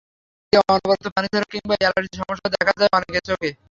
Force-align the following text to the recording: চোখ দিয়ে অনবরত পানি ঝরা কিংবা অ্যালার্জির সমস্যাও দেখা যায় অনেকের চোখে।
চোখ 0.03 0.47
দিয়ে 0.53 0.61
অনবরত 0.73 1.05
পানি 1.15 1.27
ঝরা 1.33 1.47
কিংবা 1.53 1.75
অ্যালার্জির 1.75 2.19
সমস্যাও 2.21 2.53
দেখা 2.55 2.73
যায় 2.79 2.91
অনেকের 2.97 3.23
চোখে। 3.29 3.49